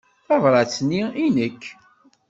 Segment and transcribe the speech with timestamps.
[0.25, 1.63] Tabṛat-nni i nekk.